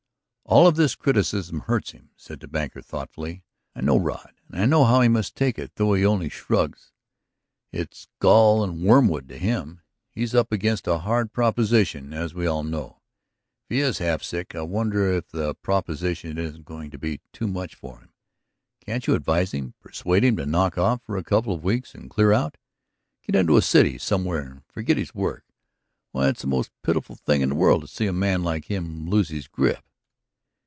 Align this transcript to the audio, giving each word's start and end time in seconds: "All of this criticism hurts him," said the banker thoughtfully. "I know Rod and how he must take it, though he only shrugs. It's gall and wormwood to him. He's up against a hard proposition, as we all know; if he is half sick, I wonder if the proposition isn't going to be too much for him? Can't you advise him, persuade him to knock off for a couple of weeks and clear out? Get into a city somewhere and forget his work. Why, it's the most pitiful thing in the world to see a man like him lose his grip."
"All 0.43 0.67
of 0.67 0.75
this 0.75 0.95
criticism 0.95 1.61
hurts 1.61 1.91
him," 1.91 2.09
said 2.17 2.41
the 2.41 2.47
banker 2.47 2.81
thoughtfully. 2.81 3.41
"I 3.73 3.79
know 3.79 3.97
Rod 3.97 4.33
and 4.51 4.73
how 4.73 4.99
he 4.99 5.07
must 5.07 5.33
take 5.37 5.57
it, 5.57 5.75
though 5.75 5.93
he 5.93 6.05
only 6.05 6.27
shrugs. 6.27 6.91
It's 7.71 8.09
gall 8.19 8.61
and 8.61 8.81
wormwood 8.81 9.29
to 9.29 9.37
him. 9.37 9.79
He's 10.09 10.35
up 10.35 10.51
against 10.51 10.87
a 10.89 10.97
hard 10.97 11.31
proposition, 11.31 12.11
as 12.13 12.33
we 12.33 12.47
all 12.47 12.63
know; 12.63 12.99
if 13.63 13.69
he 13.75 13.79
is 13.79 13.99
half 13.99 14.21
sick, 14.23 14.53
I 14.53 14.63
wonder 14.63 15.09
if 15.13 15.29
the 15.29 15.55
proposition 15.55 16.37
isn't 16.37 16.65
going 16.65 16.91
to 16.91 16.97
be 16.97 17.21
too 17.31 17.47
much 17.47 17.73
for 17.73 17.99
him? 17.99 18.09
Can't 18.85 19.07
you 19.07 19.15
advise 19.15 19.53
him, 19.53 19.75
persuade 19.79 20.25
him 20.25 20.35
to 20.35 20.45
knock 20.45 20.77
off 20.77 21.01
for 21.05 21.15
a 21.15 21.23
couple 21.23 21.53
of 21.53 21.63
weeks 21.63 21.95
and 21.95 22.09
clear 22.09 22.33
out? 22.33 22.57
Get 23.23 23.37
into 23.37 23.55
a 23.55 23.61
city 23.61 23.97
somewhere 23.97 24.41
and 24.41 24.63
forget 24.67 24.97
his 24.97 25.15
work. 25.15 25.45
Why, 26.11 26.27
it's 26.27 26.41
the 26.41 26.47
most 26.47 26.71
pitiful 26.83 27.15
thing 27.15 27.39
in 27.39 27.47
the 27.49 27.55
world 27.55 27.83
to 27.83 27.87
see 27.87 28.07
a 28.07 28.11
man 28.11 28.43
like 28.43 28.65
him 28.65 29.09
lose 29.09 29.29
his 29.29 29.47
grip." 29.47 29.85